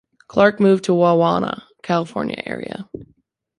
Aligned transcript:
Clark 0.27 0.59
moved 0.59 0.85
to 0.85 0.93
the 0.93 0.97
Wawona, 0.97 1.61
California 1.83 2.41
area. 2.47 2.89